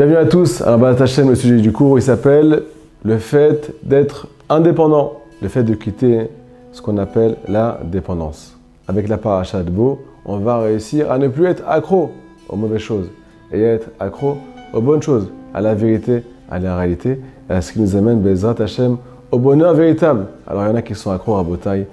[0.00, 0.62] Bienvenue à tous.
[0.62, 2.62] Alors, bah, chaîne, le sujet du cours, il s'appelle
[3.04, 6.30] le fait d'être indépendant, le fait de quitter
[6.72, 8.56] ce qu'on appelle la dépendance.
[8.88, 12.12] Avec la paracha de Beau, on va réussir à ne plus être accro
[12.48, 13.10] aux mauvaises choses
[13.52, 14.38] et être accro
[14.72, 17.20] aux bonnes choses, à la vérité, à la réalité,
[17.50, 18.96] et à ce qui nous amène, Bezrat Hashem,
[19.30, 20.28] au bonheur véritable.
[20.46, 21.84] Alors, il y en a qui sont accros à Botaille,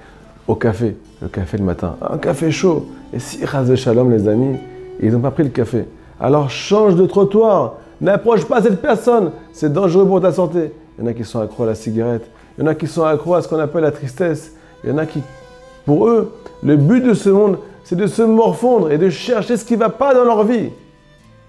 [0.48, 2.88] au café, le café le matin, un café chaud.
[3.12, 4.55] Et si, de Shalom, les amis,
[5.02, 5.84] ils n'ont pas pris le café.
[6.21, 10.72] Alors, change de trottoir, N'approche pas cette personne, c'est dangereux pour ta santé.
[10.98, 12.88] Il y en a qui sont accros à la cigarette, il y en a qui
[12.88, 15.22] sont accros à ce qu'on appelle la tristesse, il y en a qui,
[15.86, 16.32] pour eux,
[16.64, 19.80] le but de ce monde, c'est de se morfondre et de chercher ce qui ne
[19.80, 20.70] va pas dans leur vie.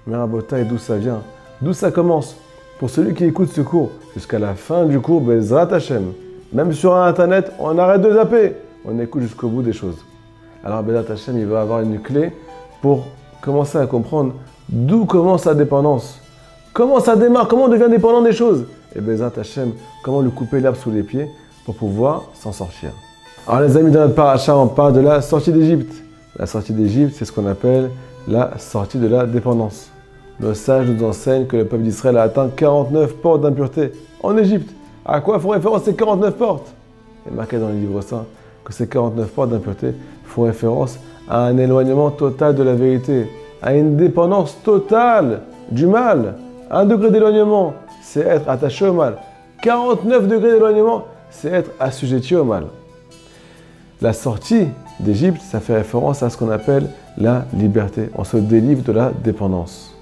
[0.06, 1.22] Mais et d'où ça vient?
[1.60, 2.36] D'où ça commence?
[2.78, 6.12] Pour celui qui écoute ce cours, jusqu'à la fin du cours, Bezrat Hashem,
[6.52, 8.54] même sur Internet, on arrête de zapper,
[8.84, 9.96] on écoute jusqu'au bout des choses.
[10.64, 12.32] Alors Bezrat Hashem, il va avoir une clé
[12.80, 13.06] pour
[13.42, 14.34] commencer à comprendre
[14.68, 16.20] d'où commence sa dépendance.
[16.72, 17.48] Comment ça démarre?
[17.48, 18.66] Comment on devient dépendant des choses?
[18.94, 21.28] Et eh Bezat Hashem, comment lui couper l'herbe sous les pieds
[21.64, 22.90] pour pouvoir s'en sortir?
[23.46, 25.92] Alors les amis, dans notre paracha, on parle de la sortie d'Égypte.
[26.38, 27.90] La sortie d'Égypte, c'est ce qu'on appelle
[28.26, 29.90] la sortie de la dépendance.
[30.40, 34.70] Nos sages nous enseignent que le peuple d'Israël a atteint 49 portes d'impureté en Égypte.
[35.04, 36.68] À quoi font référence ces 49 portes?
[37.26, 38.24] Il est marqué dans le livre saint
[38.64, 43.28] que ces 49 portes d'impureté font référence à un éloignement total de la vérité,
[43.62, 46.36] à une dépendance totale du mal.
[46.70, 49.16] Un degré d'éloignement, c'est être attaché au mal.
[49.62, 52.64] 49 degrés d'éloignement, c'est être assujetti au mal.
[54.02, 54.66] La sortie
[55.00, 58.10] d'Égypte, ça fait référence à ce qu'on appelle la liberté.
[58.14, 59.96] On se délivre de la dépendance.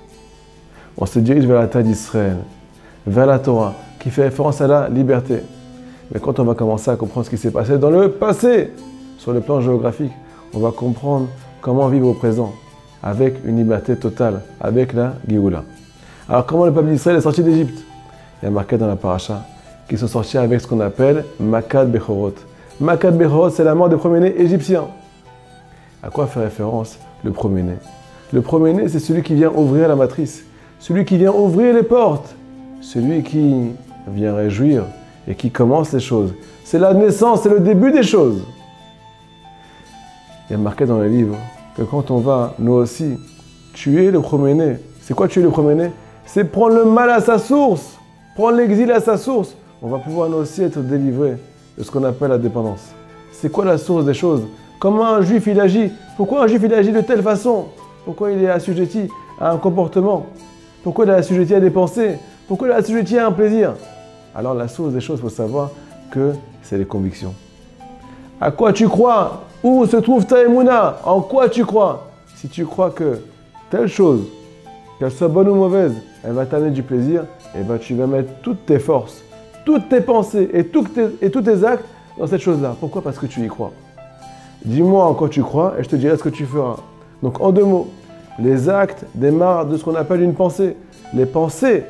[0.98, 2.36] On se dirige vers la terre d'Israël,
[3.06, 5.42] vers la Torah, qui fait référence à la liberté.
[6.12, 8.72] Mais quand on va commencer à comprendre ce qui s'est passé dans le passé,
[9.18, 10.12] sur le plan géographique,
[10.52, 11.28] on va comprendre
[11.60, 12.52] comment vivre au présent,
[13.02, 15.62] avec une liberté totale, avec la Géoula.
[16.28, 17.84] Alors comment le peuple d'Israël est sorti d'Égypte
[18.42, 19.44] Il y a marqué dans la paracha
[19.88, 22.34] qu'ils sont sortis avec ce qu'on appelle Makad Bechorot.
[22.80, 24.88] Makad Bechorot, c'est la mort des premiers-nés égyptiens.
[26.02, 27.74] À quoi fait référence le premier-né?
[28.32, 30.44] Le premier-né, c'est celui qui vient ouvrir la matrice,
[30.80, 32.34] celui qui vient ouvrir les portes,
[32.80, 33.70] celui qui
[34.08, 34.82] vient réjouir
[35.28, 36.34] et qui commence les choses.
[36.64, 38.42] C'est la naissance, c'est le début des choses.
[40.50, 41.36] Il y a marqué dans le livre
[41.76, 43.16] que quand on va, nous aussi,
[43.74, 45.92] tuer le premier-né, c'est quoi tuer le premier-né?
[46.26, 47.96] C'est prendre le mal à sa source,
[48.34, 49.54] prendre l'exil à sa source.
[49.80, 51.36] On va pouvoir nous aussi être délivrés
[51.78, 52.90] de ce qu'on appelle la dépendance.
[53.32, 54.42] C'est quoi la source des choses?
[54.78, 55.90] Comment un juif il agit?
[56.16, 57.66] Pourquoi un juif il agit de telle façon?
[58.04, 59.08] Pourquoi il est assujetti
[59.40, 60.26] à un comportement?
[60.82, 62.18] Pourquoi il est assujetti à des pensées?
[62.48, 63.74] Pourquoi il est assujetti à un plaisir?
[64.34, 65.70] Alors la source des choses, il faut savoir
[66.10, 66.32] que
[66.62, 67.34] c'est les convictions.
[68.40, 69.42] À quoi tu crois?
[69.62, 70.98] Où se trouve ta émouna?
[71.04, 72.08] En quoi tu crois?
[72.36, 73.20] Si tu crois que
[73.70, 74.24] telle chose,
[74.98, 75.94] qu'elle soit bonne ou mauvaise,
[76.26, 77.24] elle va t'amener du plaisir,
[77.56, 79.22] et ben tu vas mettre toutes tes forces,
[79.64, 81.84] toutes tes pensées et, tous tes actes
[82.18, 82.74] dans cette chose-là.
[82.80, 83.02] Pourquoi?
[83.02, 83.72] Parce que tu y crois.
[84.64, 86.76] Dis-moi en quoi tu crois et je te dirai ce que tu feras.
[87.22, 87.88] Donc en deux mots,
[88.38, 90.76] les actes démarrent de ce qu'on appelle une pensée.
[91.14, 91.84] Les pensées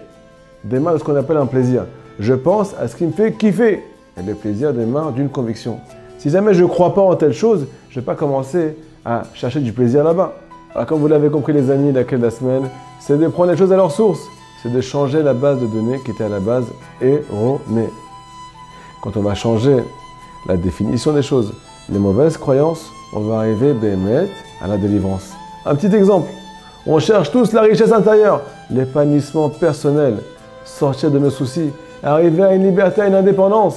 [0.64, 1.86] démarrent de ce qu'on appelle un plaisir.
[2.18, 3.82] Je pense à ce qui me fait kiffer.
[4.18, 5.78] Et le plaisir démarre d'une conviction.
[6.18, 9.22] Si jamais je ne crois pas en telle chose, je ne vais pas commencer à
[9.34, 10.34] chercher du plaisir là-bas.
[10.74, 12.64] Alors comme vous l'avez compris les amis, laquelle la semaine,
[12.98, 14.20] c'est de prendre les choses à leur source.
[14.62, 16.64] C'est de changer la base de données qui était à la base
[17.00, 17.90] erronée.
[19.02, 19.76] Quand on va changer
[20.46, 21.52] la définition des choses,
[21.88, 24.28] les mauvaises croyances, on va arriver, Bémet,
[24.60, 25.32] à la délivrance.
[25.64, 26.28] Un petit exemple.
[26.86, 30.18] On cherche tous la richesse intérieure, l'épanouissement personnel,
[30.64, 31.70] sortir de nos soucis,
[32.02, 33.76] arriver à une liberté, à une indépendance.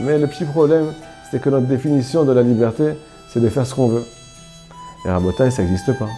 [0.00, 0.92] Mais le petit problème,
[1.30, 2.94] c'est que notre définition de la liberté,
[3.28, 4.04] c'est de faire ce qu'on veut.
[5.04, 6.08] Et Rabotaï, ça n'existe pas.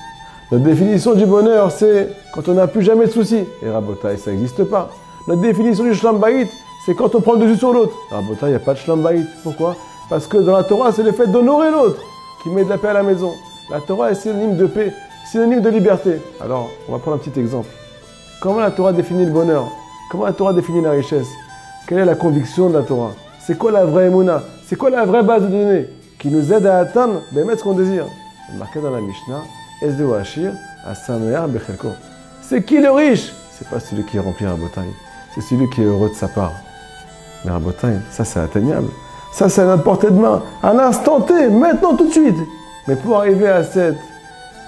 [0.53, 3.44] Notre définition du bonheur, c'est quand on n'a plus jamais de soucis.
[3.62, 4.91] Et Rabotaï, ça n'existe pas.
[5.27, 6.49] Notre définition du shlambaït,
[6.84, 7.94] c'est quand on prend le dessus sur l'autre.
[8.10, 9.27] Rabotaï, il n'y a pas de shlambaït.
[9.43, 9.77] Pourquoi?
[10.10, 12.00] Parce que dans la Torah, c'est le fait d'honorer l'autre
[12.43, 13.32] qui met de la paix à la maison.
[13.70, 14.93] La Torah est synonyme de paix,
[15.32, 16.20] synonyme de liberté.
[16.43, 17.69] Alors, on va prendre un petit exemple.
[18.43, 19.67] Comment la Torah définit le bonheur?
[20.11, 21.26] Comment la Torah définit la richesse?
[21.88, 23.12] Quelle est la conviction de la Torah?
[23.40, 24.43] C'est quoi la vraie émouna?
[24.67, 25.87] C'est quoi la vraie base de données
[26.19, 28.05] qui nous aide à atteindre, mettre ce qu'on désire?
[28.58, 29.43] Marqué dans la Mishnah,
[32.43, 33.32] c'est qui le riche?
[33.53, 34.88] C'est pas celui qui est rempli à Botaï,
[35.35, 36.53] c'est celui qui est heureux de sa part.
[37.44, 38.88] Mais à Botaï, ça c'est atteignable.
[39.32, 42.37] Ça c'est à notre portée de main, à l'instant T, maintenant tout de suite.
[42.87, 43.97] Mais pour arriver à cette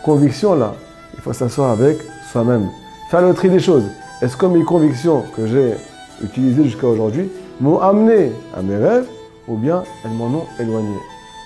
[0.04, 0.74] conviction-là,
[1.14, 1.98] il faut s'asseoir avec
[2.32, 2.68] soi-même,
[3.10, 3.84] faire le tri des choses.
[4.22, 5.74] Est-ce que mes convictions que j'ai
[6.22, 7.30] utilisées jusqu'à aujourd'hui
[7.60, 9.06] m'ont amené à mes rêves
[9.46, 10.96] ou bien elles m'en ont éloigné?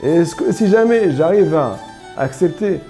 [0.03, 1.77] Et est-ce que si jamais j'arrive à
[2.17, 2.81] accepter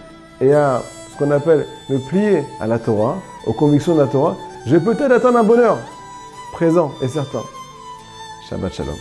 [0.41, 0.83] et à
[1.13, 4.95] ce qu'on appelle me plier à la Torah, aux convictions de la Torah, je vais
[4.95, 5.79] peut-être atteindre un bonheur
[6.53, 7.43] présent et certain.
[8.49, 8.97] Shabbat Shalom.